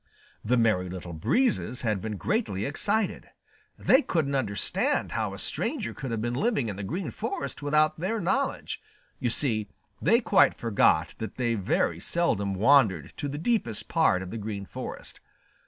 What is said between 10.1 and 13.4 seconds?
quite forgot that they very seldom wandered to the